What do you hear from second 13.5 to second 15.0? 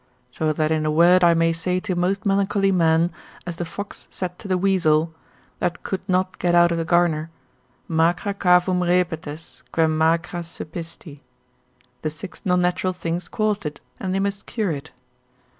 it, and they must cure it.